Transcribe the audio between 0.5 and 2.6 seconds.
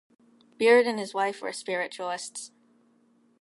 Beard and his wife were spiritualists.